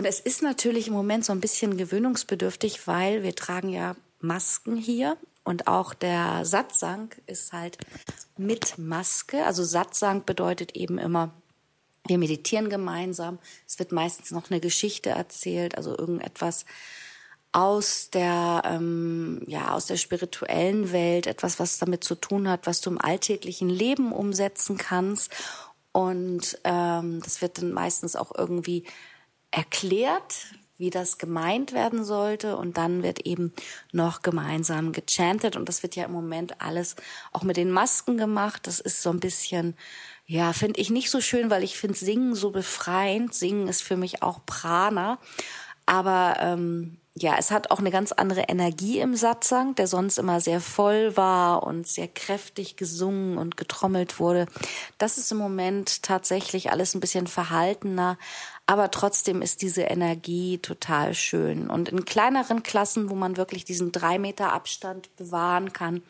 Und 0.00 0.06
es 0.06 0.18
ist 0.18 0.40
natürlich 0.40 0.88
im 0.88 0.94
Moment 0.94 1.26
so 1.26 1.32
ein 1.34 1.42
bisschen 1.42 1.76
gewöhnungsbedürftig, 1.76 2.86
weil 2.86 3.22
wir 3.22 3.36
tragen 3.36 3.68
ja 3.68 3.96
Masken 4.18 4.78
hier 4.78 5.18
und 5.44 5.66
auch 5.66 5.92
der 5.92 6.46
Satsang 6.46 7.10
ist 7.26 7.52
halt 7.52 7.76
mit 8.38 8.78
Maske. 8.78 9.44
Also 9.44 9.62
Satsang 9.62 10.24
bedeutet 10.24 10.74
eben 10.74 10.96
immer 10.96 11.34
wir 12.06 12.16
meditieren 12.16 12.70
gemeinsam. 12.70 13.38
Es 13.68 13.78
wird 13.78 13.92
meistens 13.92 14.30
noch 14.30 14.50
eine 14.50 14.60
Geschichte 14.60 15.10
erzählt, 15.10 15.76
also 15.76 15.90
irgendetwas 15.90 16.64
aus 17.52 18.08
der 18.08 18.62
ähm, 18.64 19.42
ja 19.48 19.74
aus 19.74 19.84
der 19.84 19.98
spirituellen 19.98 20.92
Welt 20.92 21.26
etwas, 21.26 21.60
was 21.60 21.78
damit 21.78 22.04
zu 22.04 22.14
tun 22.14 22.48
hat, 22.48 22.66
was 22.66 22.80
du 22.80 22.88
im 22.88 22.98
alltäglichen 22.98 23.68
Leben 23.68 24.12
umsetzen 24.12 24.78
kannst. 24.78 25.30
Und 25.92 26.58
ähm, 26.64 27.20
das 27.22 27.42
wird 27.42 27.58
dann 27.58 27.72
meistens 27.72 28.16
auch 28.16 28.32
irgendwie 28.34 28.86
erklärt, 29.50 30.46
wie 30.78 30.90
das 30.90 31.18
gemeint 31.18 31.72
werden 31.72 32.04
sollte. 32.04 32.56
Und 32.56 32.78
dann 32.78 33.02
wird 33.02 33.20
eben 33.26 33.52
noch 33.92 34.22
gemeinsam 34.22 34.92
gechantet. 34.92 35.56
Und 35.56 35.68
das 35.68 35.82
wird 35.82 35.96
ja 35.96 36.04
im 36.04 36.12
Moment 36.12 36.60
alles 36.60 36.96
auch 37.32 37.42
mit 37.42 37.56
den 37.56 37.70
Masken 37.70 38.16
gemacht. 38.16 38.66
Das 38.66 38.80
ist 38.80 39.02
so 39.02 39.10
ein 39.10 39.20
bisschen, 39.20 39.76
ja, 40.26 40.52
finde 40.52 40.80
ich 40.80 40.90
nicht 40.90 41.10
so 41.10 41.20
schön, 41.20 41.50
weil 41.50 41.64
ich 41.64 41.76
finde 41.76 41.98
Singen 41.98 42.34
so 42.34 42.50
befreiend. 42.50 43.34
Singen 43.34 43.68
ist 43.68 43.82
für 43.82 43.96
mich 43.96 44.22
auch 44.22 44.46
Prana. 44.46 45.18
Aber 45.86 46.36
ähm, 46.40 46.99
ja, 47.14 47.36
es 47.38 47.50
hat 47.50 47.70
auch 47.70 47.80
eine 47.80 47.90
ganz 47.90 48.12
andere 48.12 48.42
Energie 48.42 49.00
im 49.00 49.16
Satzang, 49.16 49.74
der 49.74 49.88
sonst 49.88 50.18
immer 50.18 50.40
sehr 50.40 50.60
voll 50.60 51.16
war 51.16 51.64
und 51.64 51.86
sehr 51.88 52.06
kräftig 52.06 52.76
gesungen 52.76 53.36
und 53.36 53.56
getrommelt 53.56 54.20
wurde. 54.20 54.46
Das 54.98 55.18
ist 55.18 55.32
im 55.32 55.38
Moment 55.38 56.04
tatsächlich 56.04 56.70
alles 56.70 56.94
ein 56.94 57.00
bisschen 57.00 57.26
verhaltener, 57.26 58.16
aber 58.66 58.92
trotzdem 58.92 59.42
ist 59.42 59.62
diese 59.62 59.82
Energie 59.82 60.58
total 60.58 61.14
schön. 61.14 61.68
Und 61.68 61.88
in 61.88 62.04
kleineren 62.04 62.62
Klassen, 62.62 63.10
wo 63.10 63.16
man 63.16 63.36
wirklich 63.36 63.64
diesen 63.64 63.90
drei 63.90 64.18
Meter 64.20 64.52
Abstand 64.52 65.14
bewahren 65.16 65.72
kann, 65.72 66.02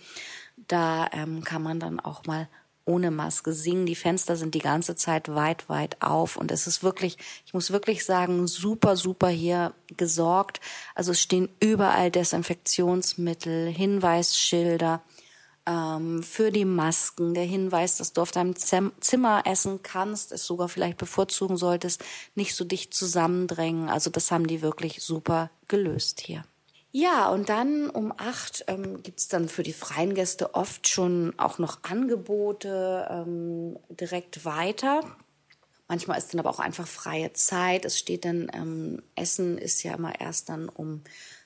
da 0.69 1.09
ähm, 1.13 1.43
kann 1.43 1.63
man 1.63 1.81
dann 1.81 1.99
auch 1.99 2.27
mal 2.27 2.47
ohne 2.91 3.11
Maske 3.11 3.53
singen. 3.53 3.87
Die 3.87 3.95
Fenster 3.95 4.37
sind 4.37 4.55
die 4.55 4.61
ganze 4.61 4.97
Zeit 4.97 5.35
weit, 5.35 5.69
weit 5.69 6.03
auf 6.03 6.37
und 6.37 6.51
es 6.51 6.67
ist 6.67 6.83
wirklich, 6.83 7.17
ich 7.47 7.55
muss 7.55 7.71
wirklich 7.71 8.05
sagen, 8.05 8.47
super, 8.47 8.97
super 8.97 9.29
hier 9.29 9.73
gesorgt. 9.97 10.61
Also 10.95 11.13
es 11.13 11.21
stehen 11.21 11.49
überall 11.61 12.11
Desinfektionsmittel, 12.11 13.69
Hinweisschilder 13.69 15.03
ähm, 15.67 16.23
für 16.23 16.51
die 16.51 16.65
Masken, 16.65 17.35
der 17.35 17.45
Hinweis, 17.45 17.97
dass 17.97 18.13
du 18.13 18.23
auf 18.23 18.33
deinem 18.33 18.55
Zimmer 18.57 19.43
essen 19.45 19.83
kannst, 19.83 20.33
es 20.33 20.45
sogar 20.45 20.69
vielleicht 20.69 20.99
bevorzugen 20.99 21.57
solltest, 21.57 22.05
nicht 22.35 22.55
so 22.55 22.65
dicht 22.65 22.95
zusammendrängen. 22.95 23.89
Also 23.89 24.11
das 24.11 24.31
haben 24.31 24.47
die 24.47 24.63
wirklich 24.63 25.03
super 25.03 25.51
gelöst 25.69 26.21
hier. 26.21 26.45
Ja, 26.93 27.29
und 27.29 27.49
dann 27.49 27.89
um 27.89 28.13
acht 28.17 28.65
ähm, 28.67 29.03
gibt 29.03 29.33
dann 29.33 29.49
für 29.49 29.63
die 29.63 29.73
freien 29.73 30.15
Gäste 30.15 30.55
oft 30.55 30.89
schon 30.89 31.33
auch 31.39 31.59
noch 31.59 31.85
Angebote 31.85 33.07
ähm, 33.09 33.79
direkt 33.89 34.45
weiter. 34.45 35.03
Manchmal 35.87 36.19
ist 36.19 36.33
dann 36.33 36.41
aber 36.41 36.51
auch 36.51 36.59
einfach 36.59 36.89
freie 36.89 37.33
Zeit. 37.33 37.85
Es 37.85 37.99
steht 37.99 38.25
dann, 38.25 38.51
ähm, 38.53 39.03
Essen 39.15 39.57
ist 39.57 39.85
ja 39.85 39.95
immer 39.95 40.21
erst 40.21 40.49
dann 40.49 40.69
um 40.69 41.03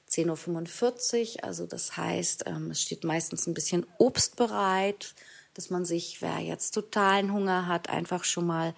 10.45 0.08 1.36
Uhr. 1.36 1.44
Also 1.44 1.66
das 1.66 1.96
heißt, 1.96 2.44
ähm, 2.46 2.70
es 2.70 2.80
steht 2.80 3.04
meistens 3.04 3.46
ein 3.46 3.54
bisschen 3.54 3.86
Obst 3.98 4.36
bereit, 4.36 5.14
dass 5.52 5.68
man 5.68 5.84
sich, 5.84 6.22
wer 6.22 6.38
jetzt 6.38 6.70
totalen 6.72 7.32
Hunger 7.32 7.66
hat, 7.66 7.90
einfach 7.90 8.24
schon 8.24 8.46
mal 8.46 8.74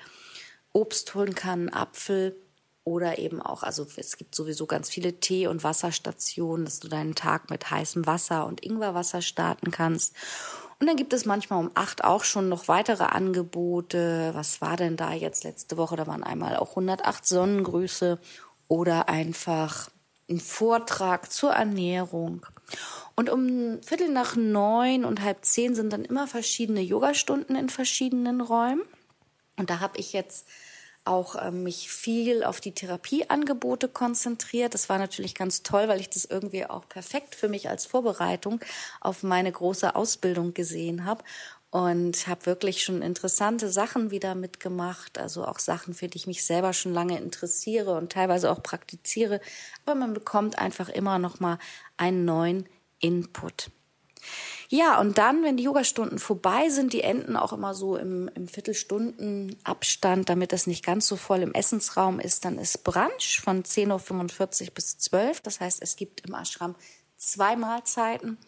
Obst 0.72 1.14
holen 1.14 1.34
kann, 1.36 1.68
Apfel 1.68 2.36
oder 2.86 3.18
eben 3.18 3.42
auch, 3.42 3.64
also 3.64 3.84
es 3.96 4.16
gibt 4.16 4.36
sowieso 4.36 4.66
ganz 4.66 4.88
viele 4.88 5.18
Tee- 5.18 5.48
und 5.48 5.64
Wasserstationen, 5.64 6.64
dass 6.64 6.78
du 6.78 6.86
deinen 6.86 7.16
Tag 7.16 7.50
mit 7.50 7.68
heißem 7.68 8.06
Wasser 8.06 8.46
und 8.46 8.64
Ingwerwasser 8.64 9.22
starten 9.22 9.72
kannst. 9.72 10.14
Und 10.78 10.86
dann 10.86 10.94
gibt 10.94 11.12
es 11.12 11.24
manchmal 11.24 11.58
um 11.58 11.72
acht 11.74 12.04
auch 12.04 12.22
schon 12.22 12.48
noch 12.48 12.68
weitere 12.68 13.02
Angebote. 13.02 14.30
Was 14.34 14.60
war 14.60 14.76
denn 14.76 14.96
da 14.96 15.12
jetzt 15.12 15.42
letzte 15.42 15.76
Woche? 15.76 15.96
Da 15.96 16.06
waren 16.06 16.22
einmal 16.22 16.56
auch 16.56 16.70
108 16.70 17.26
Sonnengrüße 17.26 18.20
oder 18.68 19.08
einfach 19.08 19.90
ein 20.30 20.38
Vortrag 20.38 21.32
zur 21.32 21.50
Ernährung. 21.50 22.46
Und 23.16 23.30
um 23.30 23.82
Viertel 23.82 24.10
nach 24.10 24.36
neun 24.36 25.04
und 25.04 25.22
halb 25.22 25.44
zehn 25.44 25.74
sind 25.74 25.92
dann 25.92 26.04
immer 26.04 26.28
verschiedene 26.28 26.82
Yogastunden 26.82 27.56
in 27.56 27.68
verschiedenen 27.68 28.40
Räumen. 28.40 28.82
Und 29.56 29.70
da 29.70 29.80
habe 29.80 29.98
ich 29.98 30.12
jetzt 30.12 30.46
auch 31.06 31.36
äh, 31.36 31.50
mich 31.50 31.90
viel 31.90 32.44
auf 32.44 32.60
die 32.60 32.72
Therapieangebote 32.72 33.88
konzentriert. 33.88 34.74
Das 34.74 34.88
war 34.88 34.98
natürlich 34.98 35.34
ganz 35.34 35.62
toll, 35.62 35.88
weil 35.88 36.00
ich 36.00 36.10
das 36.10 36.24
irgendwie 36.24 36.66
auch 36.66 36.88
perfekt 36.88 37.34
für 37.34 37.48
mich 37.48 37.68
als 37.68 37.86
Vorbereitung 37.86 38.60
auf 39.00 39.22
meine 39.22 39.50
große 39.50 39.94
Ausbildung 39.94 40.54
gesehen 40.54 41.04
habe 41.04 41.22
und 41.70 42.26
habe 42.26 42.46
wirklich 42.46 42.82
schon 42.82 43.02
interessante 43.02 43.68
Sachen 43.68 44.10
wieder 44.10 44.34
mitgemacht, 44.34 45.18
also 45.18 45.44
auch 45.44 45.58
Sachen, 45.58 45.94
für 45.94 46.08
die 46.08 46.16
ich 46.16 46.26
mich 46.26 46.44
selber 46.44 46.72
schon 46.72 46.92
lange 46.92 47.18
interessiere 47.18 47.96
und 47.96 48.12
teilweise 48.12 48.50
auch 48.50 48.62
praktiziere, 48.62 49.40
aber 49.84 49.94
man 49.94 50.14
bekommt 50.14 50.58
einfach 50.58 50.88
immer 50.88 51.18
noch 51.18 51.40
mal 51.40 51.58
einen 51.96 52.24
neuen 52.24 52.68
Input. 53.00 53.70
Ja, 54.68 55.00
und 55.00 55.18
dann, 55.18 55.42
wenn 55.44 55.56
die 55.56 55.64
Yogastunden 55.64 56.18
vorbei 56.18 56.68
sind, 56.70 56.92
die 56.92 57.02
enden 57.02 57.36
auch 57.36 57.52
immer 57.52 57.74
so 57.74 57.96
im, 57.96 58.28
im 58.34 58.48
Viertelstundenabstand, 58.48 60.28
damit 60.28 60.52
das 60.52 60.66
nicht 60.66 60.84
ganz 60.84 61.06
so 61.06 61.16
voll 61.16 61.40
im 61.42 61.54
Essensraum 61.54 62.18
ist, 62.18 62.44
dann 62.44 62.58
ist 62.58 62.82
Brunch 62.82 63.40
von 63.42 63.62
10.45 63.62 64.62
Uhr 64.62 64.74
bis 64.74 64.98
12 64.98 65.40
Das 65.40 65.60
heißt, 65.60 65.82
es 65.82 65.96
gibt 65.96 66.26
im 66.26 66.34
Ashram 66.34 66.74
zwei 67.16 67.56
Mahlzeiten. 67.56 68.38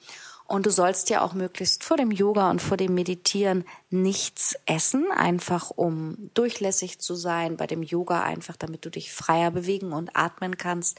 Und 0.48 0.64
du 0.64 0.70
sollst 0.70 1.10
ja 1.10 1.20
auch 1.20 1.34
möglichst 1.34 1.84
vor 1.84 1.98
dem 1.98 2.10
Yoga 2.10 2.50
und 2.50 2.62
vor 2.62 2.78
dem 2.78 2.94
Meditieren 2.94 3.64
nichts 3.90 4.56
essen, 4.64 5.10
einfach 5.12 5.70
um 5.70 6.30
durchlässig 6.32 7.00
zu 7.00 7.16
sein. 7.16 7.58
Bei 7.58 7.66
dem 7.66 7.82
Yoga 7.82 8.22
einfach, 8.22 8.56
damit 8.56 8.86
du 8.86 8.90
dich 8.90 9.12
freier 9.12 9.50
bewegen 9.50 9.92
und 9.92 10.16
atmen 10.16 10.56
kannst. 10.56 10.98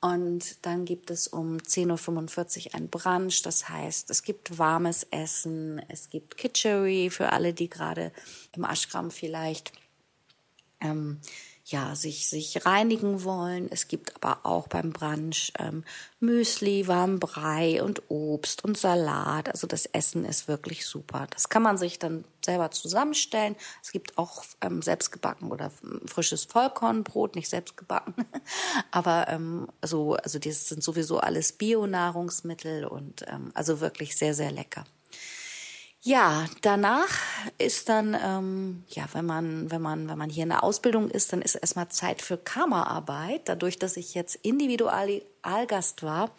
Und 0.00 0.64
dann 0.66 0.84
gibt 0.84 1.10
es 1.10 1.26
um 1.26 1.56
10.45 1.56 2.66
Uhr 2.66 2.74
ein 2.74 2.88
Brunch. 2.88 3.42
Das 3.42 3.68
heißt, 3.68 4.10
es 4.10 4.22
gibt 4.22 4.58
warmes 4.58 5.04
Essen, 5.10 5.80
es 5.88 6.10
gibt 6.10 6.36
Kitchery 6.36 7.10
für 7.10 7.32
alle, 7.32 7.54
die 7.54 7.68
gerade 7.68 8.12
im 8.54 8.64
Ashram 8.64 9.10
vielleicht 9.10 9.72
ähm, 10.80 11.20
ja, 11.68 11.96
sich, 11.96 12.28
sich 12.28 12.64
reinigen 12.64 13.24
wollen. 13.24 13.68
Es 13.70 13.88
gibt 13.88 14.14
aber 14.14 14.38
auch 14.44 14.68
beim 14.68 14.92
Brunch 14.92 15.52
ähm, 15.58 15.82
Müsli, 16.20 16.86
warmen 16.86 17.18
Brei 17.18 17.82
und 17.82 18.02
Obst 18.08 18.64
und 18.64 18.78
Salat. 18.78 19.48
Also 19.48 19.66
das 19.66 19.86
Essen 19.86 20.24
ist 20.24 20.46
wirklich 20.46 20.86
super. 20.86 21.26
Das 21.30 21.48
kann 21.48 21.64
man 21.64 21.76
sich 21.76 21.98
dann 21.98 22.24
selber 22.44 22.70
zusammenstellen. 22.70 23.56
Es 23.82 23.90
gibt 23.90 24.16
auch 24.16 24.44
ähm, 24.60 24.80
selbstgebacken 24.80 25.50
oder 25.50 25.72
frisches 26.06 26.44
Vollkornbrot, 26.44 27.34
nicht 27.34 27.48
selbstgebacken. 27.48 28.14
aber 28.92 29.26
ähm, 29.28 29.66
so, 29.82 30.14
also 30.14 30.38
das 30.38 30.68
sind 30.68 30.84
sowieso 30.84 31.18
alles 31.18 31.52
Bio-Nahrungsmittel 31.52 32.84
und 32.84 33.24
ähm, 33.26 33.50
also 33.54 33.80
wirklich 33.80 34.16
sehr, 34.16 34.34
sehr 34.34 34.52
lecker. 34.52 34.84
Ja, 36.06 36.44
danach 36.62 37.18
ist 37.58 37.88
dann, 37.88 38.14
ähm, 38.14 38.84
ja, 38.86 39.06
wenn 39.12 39.26
man, 39.26 39.72
wenn 39.72 39.82
man, 39.82 40.08
wenn 40.08 40.16
man 40.16 40.30
hier 40.30 40.44
in 40.44 40.50
der 40.50 40.62
Ausbildung 40.62 41.10
ist, 41.10 41.32
dann 41.32 41.42
ist 41.42 41.56
erstmal 41.56 41.88
Zeit 41.88 42.22
für 42.22 42.38
Kammerarbeit. 42.38 43.48
Dadurch, 43.48 43.76
dass 43.80 43.96
ich 43.96 44.14
jetzt 44.14 44.36
Individualgast 44.36 46.04
war, 46.04 46.30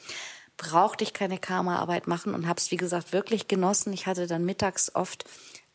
brauchte 0.55 1.03
ich 1.03 1.11
keine 1.11 1.37
Kammerarbeit 1.37 2.07
machen 2.07 2.33
und 2.33 2.47
habe 2.47 2.61
es, 2.61 2.71
wie 2.71 2.77
gesagt, 2.77 3.11
wirklich 3.11 3.49
genossen. 3.49 3.91
Ich 3.91 4.07
hatte 4.07 4.25
dann 4.25 4.45
mittags 4.45 4.95
oft 4.95 5.25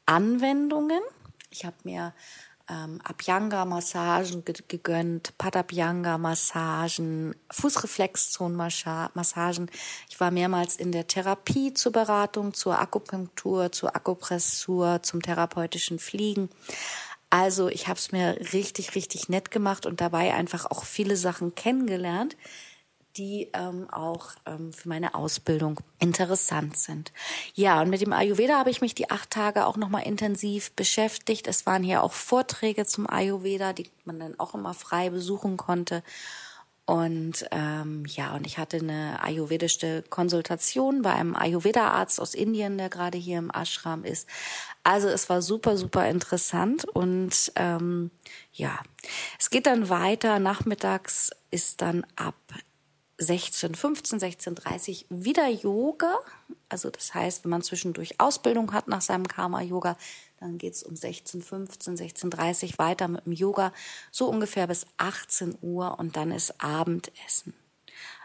Anwendungen. 0.07 1.03
Ich 1.51 1.67
habe 1.67 1.77
mir 1.85 2.15
ähm, 2.73 3.01
Abhyanga-Massagen 3.05 4.43
gegönnt, 4.69 5.37
Padabhyanga-Massagen, 5.37 7.35
Fußreflexzonenmassagen. 7.51 9.71
Ich 10.09 10.19
war 10.19 10.31
mehrmals 10.31 10.77
in 10.77 10.93
der 10.93 11.07
Therapie 11.07 11.75
zur 11.75 11.93
Beratung, 11.93 12.55
zur 12.55 12.79
Akupunktur, 12.79 13.71
zur 13.73 13.95
Akupressur, 13.95 15.03
zum 15.03 15.21
therapeutischen 15.21 15.99
Fliegen. 15.99 16.49
Also 17.29 17.69
ich 17.69 17.89
habe 17.89 17.99
es 17.99 18.13
mir 18.13 18.39
richtig, 18.53 18.95
richtig 18.95 19.29
nett 19.29 19.51
gemacht 19.51 19.85
und 19.87 20.01
dabei 20.01 20.33
einfach 20.35 20.67
auch 20.67 20.85
viele 20.85 21.17
Sachen 21.17 21.55
kennengelernt, 21.55 22.37
die 23.17 23.51
ähm, 23.53 23.89
auch 23.91 24.31
ähm, 24.47 24.73
für 24.73 24.89
meine 24.89 25.15
Ausbildung 25.15 25.81
interessant 25.99 26.77
sind. 26.77 27.13
Ja, 27.55 27.81
und 27.81 27.91
mit 27.91 28.01
dem 28.01 28.13
Ayurveda 28.13 28.59
habe 28.59 28.71
ich 28.71 28.81
mich 28.81 28.95
die 28.95 29.11
acht 29.11 29.31
Tage 29.31 29.67
auch 29.67 29.77
nochmal 29.77 30.05
intensiv 30.05 30.73
beschäftigt. 30.73 31.47
Es 31.47 31.67
waren 31.67 31.83
hier 31.83 32.03
auch 32.03 32.13
Vorträge 32.13 32.87
zum 32.87 33.09
Ayurveda, 33.09 33.73
die 33.73 33.91
man 34.05 34.19
dann 34.19 34.39
auch 34.39 34.55
immer 34.55 34.75
frei 34.75 35.11
besuchen 35.11 35.57
konnte. 35.57 36.03
Und 36.85 37.47
ähm, 37.53 38.05
ja, 38.09 38.35
und 38.35 38.45
ich 38.47 38.59
hatte 38.59 38.79
eine 38.79 39.23
ayurvedische 39.23 40.03
Konsultation 40.11 41.03
bei 41.03 41.13
einem 41.13 41.37
Ayurveda-Arzt 41.37 42.21
aus 42.21 42.35
Indien, 42.35 42.77
der 42.77 42.89
gerade 42.89 43.19
hier 43.19 43.39
im 43.39 43.51
Ashram 43.51 44.05
ist. 44.05 44.29
Also 44.83 45.09
es 45.09 45.29
war 45.29 45.43
super, 45.43 45.77
super 45.77 46.09
interessant. 46.09 46.85
Und 46.85 47.53
ähm, 47.55 48.11
ja, 48.53 48.81
es 49.39 49.51
geht 49.51 49.67
dann 49.67 49.91
weiter. 49.91 50.41
Nachmittags 50.41 51.31
ist 51.51 51.83
dann 51.83 52.05
ab 52.17 52.35
16, 53.23 53.75
15, 53.75 54.21
16, 54.21 54.55
30 54.55 55.07
wieder 55.09 55.49
Yoga. 55.49 56.19
Also 56.69 56.91
das 56.91 57.15
heißt, 57.15 57.45
wenn 57.45 57.51
man 57.51 57.63
zwischendurch 57.63 58.21
Ausbildung 58.21 58.73
hat 58.73 58.89
nach 58.89 59.01
seinem 59.01 59.29
Karma-Yoga, 59.29 59.97
dann 60.41 60.59
geht's 60.59 60.83
um 60.83 60.97
16, 60.97 61.43
15, 61.43 61.97
16, 61.97 62.31
30 62.31 62.79
weiter 62.79 63.09
mit 63.09 63.27
dem 63.27 63.33
Yoga, 63.33 63.73
so 64.11 64.29
ungefähr 64.29 64.67
bis 64.67 64.87
18 64.97 65.57
Uhr 65.63 65.99
und 65.99 66.17
dann 66.17 66.33
ist 66.33 66.63
Abendessen. 66.63 67.55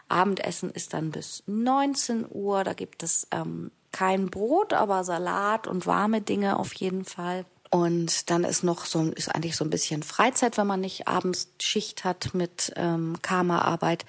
Abendessen 0.08 0.70
ist 0.70 0.94
dann 0.94 1.10
bis 1.10 1.42
19 1.46 2.26
Uhr. 2.30 2.64
Da 2.64 2.72
gibt 2.72 3.02
es 3.02 3.26
ähm, 3.30 3.70
kein 3.92 4.30
Brot, 4.30 4.72
aber 4.72 5.04
Salat 5.04 5.66
und 5.66 5.86
warme 5.86 6.20
Dinge 6.20 6.58
auf 6.58 6.72
jeden 6.74 7.04
Fall. 7.04 7.44
Und 7.70 8.30
dann 8.30 8.44
ist 8.44 8.64
noch 8.64 8.86
so, 8.86 9.02
ist 9.10 9.34
eigentlich 9.34 9.56
so 9.56 9.64
ein 9.64 9.70
bisschen 9.70 10.02
Freizeit, 10.02 10.56
wenn 10.56 10.66
man 10.66 10.80
nicht 10.80 11.06
abends 11.06 11.48
Schicht 11.60 12.04
hat 12.04 12.32
mit 12.32 12.72
ähm, 12.76 13.18
Karma-Arbeit. 13.20 14.06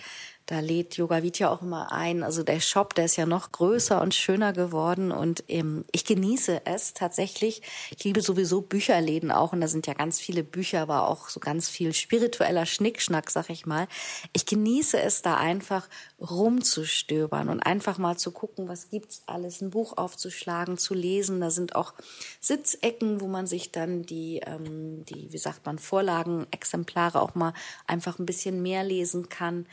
Da 0.50 0.62
lädt 0.62 0.98
Yoga 0.98 1.22
Vidya 1.22 1.51
auch 1.51 1.62
immer 1.62 1.91
ein. 1.91 2.24
Also 2.24 2.41
der 2.41 2.60
Shop, 2.60 2.96
der 2.96 3.06
ist 3.06 3.18
ja 3.18 3.27
noch 3.27 3.51
größer 3.51 4.01
und 4.01 4.15
schöner 4.15 4.51
geworden 4.51 5.12
und 5.12 5.44
ähm, 5.48 5.86
ich 5.91 6.06
genieße 6.06 6.65
es 6.65 6.96
tatsächlich. 6.96 7.62
Ich 7.96 8.03
liebe 8.03 8.22
sowieso 8.22 8.62
Bücherläden 8.62 9.32
auch 9.32 9.53
und 9.53 9.62
da 9.62 9.68
sind 9.68 9.86
ja 9.86 9.94
ganz 9.94 10.20
viele 10.20 10.44
Bücher, 10.44 10.82
aber 10.82 11.08
auch 11.08 11.29
so 11.29 11.39
ganz 11.39 11.70
viel 11.70 11.94
spiritueller 11.94 12.65
Schnickschnack, 12.65 13.29
sag 13.29 13.51
ich 13.51 13.68
mal. 13.68 13.88
Ich 14.34 14.48
genieße 14.48 15.00
es 15.00 15.22
da 15.22 15.38
einfach 15.38 15.88
rumzustöbern 16.20 17.48
und 17.50 17.60
einfach 17.60 18.00
mal 18.00 18.18
zu 18.18 18.32
gucken, 18.32 18.68
was 18.68 18.89
gibt's 18.89 19.22
alles, 19.27 19.62
ein 19.62 19.70
Buch 19.70 19.98
aufzuschlagen, 19.98 20.79
zu 20.79 20.96
lesen. 20.96 21.41
Da 21.41 21.51
sind 21.51 21.75
auch 21.75 21.94
Sitzecken, 22.39 23.22
wo 23.22 23.27
man 23.27 23.46
sich 23.46 23.72
dann 23.72 24.01
die, 24.01 24.41
ähm, 24.44 25.06
die, 25.06 25.32
wie 25.32 25.38
sagt 25.38 25.68
man, 25.68 25.77
Vorlagenexemplare 25.77 27.22
auch 27.22 27.36
mal 27.36 27.53
einfach 27.86 28.18
ein 28.18 28.25
bisschen 28.25 28.63
mehr 28.63 28.84
lesen 28.84 29.29
kann. 29.29 29.68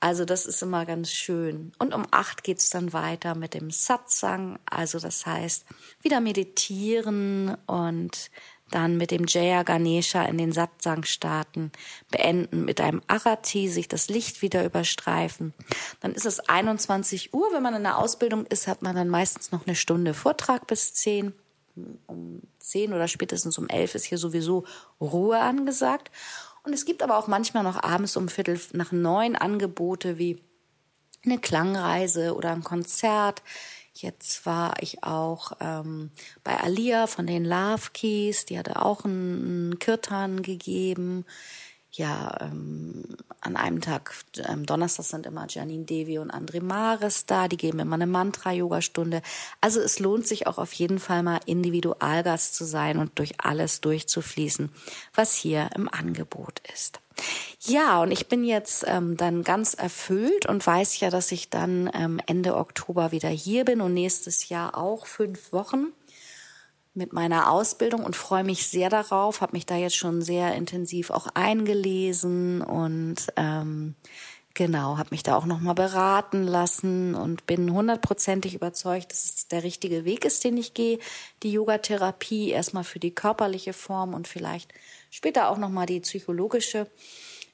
Also 0.00 0.24
das 0.24 0.46
ist 0.46 0.62
immer 0.62 0.86
ganz 0.86 1.10
schön. 1.10 1.72
Und 1.78 1.92
um 1.92 2.06
acht 2.10 2.44
geht's 2.44 2.70
dann 2.70 2.92
weiter 2.92 3.34
mit 3.34 3.54
dem 3.54 3.70
Satsang. 3.70 4.58
Also 4.64 4.98
das 5.00 5.26
heißt, 5.26 5.64
wieder 6.02 6.20
meditieren 6.20 7.56
und 7.66 8.30
dann 8.70 8.96
mit 8.96 9.10
dem 9.10 9.24
Jaya 9.26 9.62
Ganesha 9.62 10.24
in 10.24 10.38
den 10.38 10.52
Satsang 10.52 11.04
starten, 11.04 11.72
beenden 12.10 12.64
mit 12.64 12.80
einem 12.80 13.02
Arati, 13.06 13.68
sich 13.68 13.88
das 13.88 14.08
Licht 14.08 14.42
wieder 14.42 14.64
überstreifen. 14.64 15.54
Dann 16.00 16.12
ist 16.12 16.26
es 16.26 16.40
21 16.40 17.32
Uhr. 17.34 17.48
Wenn 17.52 17.62
man 17.62 17.74
in 17.74 17.82
der 17.82 17.98
Ausbildung 17.98 18.46
ist, 18.46 18.66
hat 18.66 18.82
man 18.82 18.94
dann 18.94 19.08
meistens 19.08 19.52
noch 19.52 19.66
eine 19.66 19.74
Stunde 19.74 20.14
Vortrag 20.14 20.66
bis 20.66 20.94
10. 20.94 21.32
Um 22.06 22.42
10 22.58 22.92
oder 22.92 23.06
spätestens 23.06 23.56
um 23.56 23.68
11 23.68 23.94
ist 23.94 24.04
hier 24.04 24.18
sowieso 24.18 24.64
Ruhe 25.00 25.38
angesagt. 25.38 26.10
Und 26.68 26.74
es 26.74 26.84
gibt 26.84 27.02
aber 27.02 27.16
auch 27.16 27.28
manchmal 27.28 27.62
noch 27.62 27.82
abends 27.82 28.14
um 28.18 28.28
Viertel 28.28 28.60
nach 28.74 28.92
neun 28.92 29.36
Angebote 29.36 30.18
wie 30.18 30.38
eine 31.24 31.38
Klangreise 31.38 32.34
oder 32.34 32.50
ein 32.50 32.62
Konzert. 32.62 33.42
Jetzt 33.94 34.44
war 34.44 34.74
ich 34.82 35.02
auch 35.02 35.52
ähm, 35.60 36.10
bei 36.44 36.60
Alia 36.60 37.06
von 37.06 37.26
den 37.26 37.46
Love 37.46 37.88
Keys, 37.94 38.44
die 38.44 38.58
hatte 38.58 38.82
auch 38.82 39.06
einen 39.06 39.78
Kirtan 39.78 40.42
gegeben 40.42 41.24
ja, 41.98 42.36
ähm, 42.40 43.04
an 43.40 43.56
einem 43.56 43.80
Tag, 43.80 44.14
ähm, 44.48 44.66
Donnerstag 44.66 45.04
sind 45.04 45.26
immer 45.26 45.46
Janine 45.48 45.84
Devi 45.84 46.18
und 46.18 46.32
André 46.32 46.62
Mares 46.62 47.26
da, 47.26 47.48
die 47.48 47.56
geben 47.56 47.80
immer 47.80 47.94
eine 47.94 48.06
Mantra-Yoga-Stunde. 48.06 49.22
Also 49.60 49.80
es 49.80 49.98
lohnt 49.98 50.26
sich 50.26 50.46
auch 50.46 50.58
auf 50.58 50.72
jeden 50.72 50.98
Fall 50.98 51.22
mal 51.22 51.40
Individualgast 51.46 52.54
zu 52.54 52.64
sein 52.64 52.98
und 52.98 53.18
durch 53.18 53.40
alles 53.40 53.80
durchzufließen, 53.80 54.70
was 55.14 55.34
hier 55.34 55.70
im 55.74 55.88
Angebot 55.88 56.62
ist. 56.72 57.00
Ja, 57.60 58.00
und 58.00 58.12
ich 58.12 58.28
bin 58.28 58.44
jetzt 58.44 58.84
ähm, 58.86 59.16
dann 59.16 59.42
ganz 59.42 59.74
erfüllt 59.74 60.46
und 60.46 60.64
weiß 60.64 61.00
ja, 61.00 61.10
dass 61.10 61.32
ich 61.32 61.50
dann 61.50 61.90
ähm, 61.92 62.20
Ende 62.26 62.56
Oktober 62.56 63.10
wieder 63.10 63.28
hier 63.28 63.64
bin 63.64 63.80
und 63.80 63.92
nächstes 63.92 64.48
Jahr 64.48 64.78
auch 64.78 65.06
fünf 65.06 65.52
Wochen 65.52 65.88
mit 66.98 67.12
meiner 67.12 67.50
Ausbildung 67.50 68.04
und 68.04 68.16
freue 68.16 68.44
mich 68.44 68.66
sehr 68.66 68.90
darauf, 68.90 69.40
habe 69.40 69.52
mich 69.56 69.64
da 69.64 69.76
jetzt 69.76 69.96
schon 69.96 70.20
sehr 70.20 70.54
intensiv 70.54 71.10
auch 71.10 71.28
eingelesen 71.32 72.60
und 72.60 73.28
ähm, 73.36 73.94
genau, 74.54 74.98
habe 74.98 75.10
mich 75.12 75.22
da 75.22 75.36
auch 75.36 75.46
nochmal 75.46 75.76
beraten 75.76 76.42
lassen 76.42 77.14
und 77.14 77.46
bin 77.46 77.72
hundertprozentig 77.72 78.54
überzeugt, 78.54 79.12
dass 79.12 79.24
es 79.24 79.48
der 79.48 79.62
richtige 79.62 80.04
Weg 80.04 80.24
ist, 80.24 80.42
den 80.42 80.56
ich 80.56 80.74
gehe. 80.74 80.98
Die 81.44 81.52
Yogatherapie 81.52 82.50
erstmal 82.50 82.84
für 82.84 82.98
die 82.98 83.14
körperliche 83.14 83.72
Form 83.72 84.12
und 84.12 84.26
vielleicht 84.26 84.74
später 85.10 85.48
auch 85.48 85.58
nochmal 85.58 85.86
die 85.86 86.00
psychologische 86.00 86.88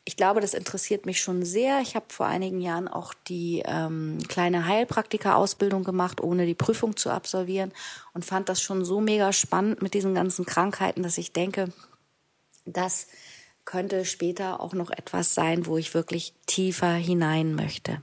ich 0.07 0.17
glaube, 0.17 0.41
das 0.41 0.53
interessiert 0.53 1.07
mich 1.07 1.21
schon 1.21 1.45
sehr. 1.45 1.81
Ich 1.81 1.97
habe 1.97 2.07
vor 2.09 2.27
einigen 2.27 2.61
Jahren 2.61 2.89
auch 2.89 3.15
die 3.15 3.63
ähm, 3.65 4.19
kleine 4.29 4.67
Heilpraktika-Ausbildung 4.67 5.83
gemacht, 5.83 6.21
ohne 6.21 6.45
die 6.45 6.55
Prüfung 6.55 6.97
zu 6.97 7.11
absolvieren 7.11 7.73
und 8.13 8.25
fand 8.25 8.49
das 8.49 8.61
schon 8.61 8.85
so 8.85 9.01
mega 9.01 9.33
spannend 9.33 9.81
mit 9.81 9.95
diesen 9.95 10.15
ganzen 10.15 10.45
Krankheiten, 10.45 11.03
dass 11.03 11.17
ich 11.17 11.33
denke, 11.33 11.73
dass 12.67 13.07
könnte 13.65 14.05
später 14.05 14.61
auch 14.61 14.75
noch 14.75 14.91
etwas 14.91 15.35
sein, 15.35 15.67
wo 15.67 15.79
ich 15.79 15.95
wirklich 15.95 16.35
tiefer 16.47 16.93
hinein 16.95 17.55
möchte. 17.55 18.03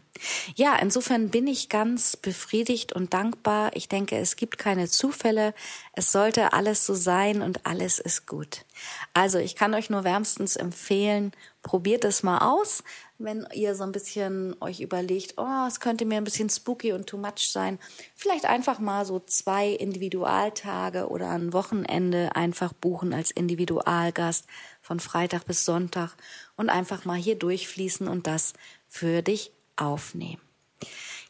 Ja, 0.55 0.75
insofern 0.75 1.29
bin 1.29 1.47
ich 1.47 1.69
ganz 1.69 2.15
befriedigt 2.15 2.93
und 2.93 3.13
dankbar. 3.13 3.71
Ich 3.75 3.87
denke, 3.87 4.17
es 4.17 4.35
gibt 4.35 4.57
keine 4.57 4.87
Zufälle. 4.87 5.53
Es 5.93 6.11
sollte 6.11 6.53
alles 6.53 6.85
so 6.85 6.93
sein 6.93 7.41
und 7.41 7.65
alles 7.65 7.99
ist 7.99 8.27
gut. 8.27 8.65
Also 9.13 9.39
ich 9.39 9.55
kann 9.55 9.73
euch 9.73 9.89
nur 9.89 10.03
wärmstens 10.03 10.55
empfehlen, 10.55 11.31
probiert 11.61 12.05
es 12.05 12.23
mal 12.23 12.39
aus. 12.39 12.83
Wenn 13.17 13.47
ihr 13.53 13.75
so 13.75 13.83
ein 13.83 13.91
bisschen 13.91 14.55
euch 14.61 14.79
überlegt, 14.79 15.35
oh, 15.37 15.65
es 15.67 15.79
könnte 15.79 16.05
mir 16.05 16.17
ein 16.17 16.23
bisschen 16.23 16.49
spooky 16.49 16.93
und 16.93 17.07
too 17.07 17.17
much 17.17 17.51
sein, 17.51 17.79
vielleicht 18.15 18.45
einfach 18.45 18.79
mal 18.79 19.05
so 19.05 19.19
zwei 19.19 19.69
Individualtage 19.69 21.07
oder 21.07 21.29
ein 21.29 21.53
Wochenende 21.53 22.35
einfach 22.35 22.73
buchen 22.73 23.13
als 23.13 23.31
Individualgast 23.31 24.47
von 24.81 24.99
Freitag 24.99 25.45
bis 25.45 25.65
Sonntag 25.65 26.15
und 26.55 26.69
einfach 26.69 27.05
mal 27.05 27.17
hier 27.17 27.35
durchfließen 27.35 28.07
und 28.07 28.27
das 28.27 28.53
für 28.87 29.21
dich 29.21 29.51
aufnehmen. 29.75 30.41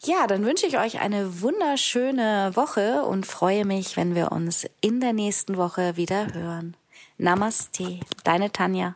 Ja, 0.03 0.25
dann 0.25 0.45
wünsche 0.45 0.65
ich 0.65 0.79
euch 0.79 0.99
eine 0.99 1.41
wunderschöne 1.41 2.51
Woche 2.55 3.03
und 3.03 3.27
freue 3.27 3.65
mich, 3.65 3.97
wenn 3.97 4.15
wir 4.15 4.31
uns 4.31 4.65
in 4.79 4.99
der 4.99 5.13
nächsten 5.13 5.57
Woche 5.57 5.95
wieder 5.95 6.33
hören. 6.33 6.75
Namaste, 7.17 7.99
deine 8.23 8.51
Tanja. 8.51 8.95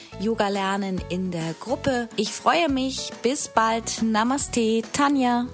Yoga 0.21 0.49
lernen 0.49 1.01
in 1.09 1.31
der 1.31 1.55
Gruppe. 1.59 2.07
Ich 2.15 2.31
freue 2.31 2.69
mich. 2.69 3.11
Bis 3.23 3.47
bald. 3.47 4.03
Namaste, 4.03 4.83
Tanja. 4.93 5.47